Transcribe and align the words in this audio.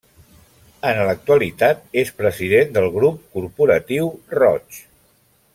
En 0.91 1.01
l'actualitat 1.09 1.85
és 2.03 2.13
president 2.23 2.73
del 2.79 2.89
Grup 2.99 3.23
Corporatiu 3.39 4.13
Roig. 4.41 4.85